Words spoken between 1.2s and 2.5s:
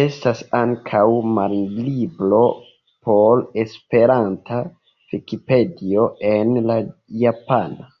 manlibro